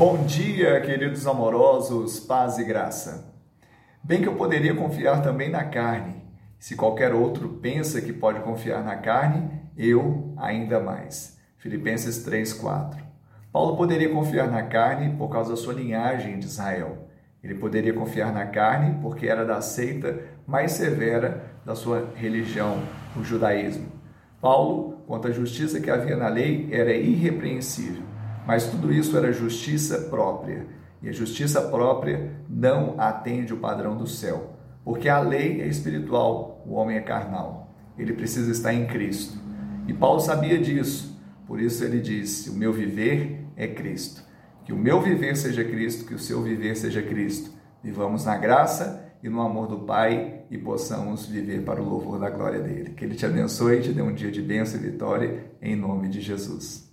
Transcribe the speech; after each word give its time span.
Bom 0.00 0.24
dia, 0.24 0.80
queridos 0.80 1.26
amorosos, 1.26 2.20
paz 2.20 2.56
e 2.56 2.64
graça. 2.64 3.34
Bem 4.02 4.22
que 4.22 4.28
eu 4.28 4.34
poderia 4.34 4.74
confiar 4.74 5.22
também 5.22 5.50
na 5.50 5.64
carne. 5.64 6.22
Se 6.58 6.74
qualquer 6.74 7.12
outro 7.12 7.50
pensa 7.60 8.00
que 8.00 8.10
pode 8.10 8.40
confiar 8.40 8.82
na 8.82 8.96
carne, 8.96 9.60
eu 9.76 10.32
ainda 10.38 10.80
mais. 10.80 11.38
Filipenses 11.58 12.24
3:4. 12.24 12.98
Paulo 13.52 13.76
poderia 13.76 14.08
confiar 14.08 14.50
na 14.50 14.62
carne 14.62 15.14
por 15.18 15.28
causa 15.28 15.50
da 15.50 15.56
sua 15.58 15.74
linhagem 15.74 16.38
de 16.38 16.46
Israel. 16.46 17.06
Ele 17.44 17.56
poderia 17.56 17.92
confiar 17.92 18.32
na 18.32 18.46
carne 18.46 18.98
porque 19.02 19.26
era 19.26 19.44
da 19.44 19.60
seita 19.60 20.18
mais 20.46 20.72
severa 20.72 21.44
da 21.62 21.74
sua 21.74 22.08
religião, 22.14 22.78
o 23.14 23.22
judaísmo. 23.22 23.88
Paulo, 24.40 25.02
quanto 25.06 25.28
à 25.28 25.30
justiça 25.30 25.78
que 25.78 25.90
havia 25.90 26.16
na 26.16 26.28
lei, 26.28 26.70
era 26.72 26.94
irrepreensível. 26.94 28.08
Mas 28.46 28.66
tudo 28.66 28.92
isso 28.92 29.16
era 29.16 29.32
justiça 29.32 29.98
própria. 30.08 30.66
E 31.02 31.08
a 31.08 31.12
justiça 31.12 31.62
própria 31.62 32.30
não 32.48 32.94
atende 32.98 33.54
o 33.54 33.58
padrão 33.58 33.96
do 33.96 34.06
céu. 34.06 34.56
Porque 34.84 35.08
a 35.08 35.20
lei 35.20 35.60
é 35.60 35.66
espiritual, 35.66 36.62
o 36.66 36.74
homem 36.74 36.96
é 36.96 37.00
carnal. 37.00 37.74
Ele 37.98 38.12
precisa 38.12 38.50
estar 38.50 38.72
em 38.72 38.86
Cristo. 38.86 39.38
E 39.86 39.92
Paulo 39.92 40.20
sabia 40.20 40.58
disso. 40.58 41.20
Por 41.46 41.60
isso 41.60 41.84
ele 41.84 42.00
disse: 42.00 42.50
O 42.50 42.54
meu 42.54 42.72
viver 42.72 43.44
é 43.56 43.66
Cristo. 43.66 44.22
Que 44.64 44.72
o 44.72 44.76
meu 44.76 45.00
viver 45.00 45.36
seja 45.36 45.64
Cristo, 45.64 46.06
que 46.06 46.14
o 46.14 46.18
seu 46.18 46.42
viver 46.42 46.76
seja 46.76 47.02
Cristo. 47.02 47.50
Vivamos 47.82 48.24
na 48.24 48.36
graça 48.36 49.10
e 49.22 49.28
no 49.28 49.40
amor 49.40 49.66
do 49.66 49.80
Pai 49.80 50.44
e 50.50 50.58
possamos 50.58 51.26
viver 51.26 51.62
para 51.62 51.82
o 51.82 51.88
louvor 51.88 52.18
da 52.18 52.30
glória 52.30 52.60
dele. 52.60 52.90
Que 52.90 53.04
ele 53.04 53.14
te 53.14 53.26
abençoe 53.26 53.78
e 53.78 53.82
te 53.82 53.92
dê 53.92 54.02
um 54.02 54.12
dia 54.12 54.30
de 54.30 54.40
bênção 54.40 54.80
e 54.80 54.82
vitória, 54.82 55.50
em 55.60 55.76
nome 55.76 56.08
de 56.08 56.20
Jesus. 56.20 56.89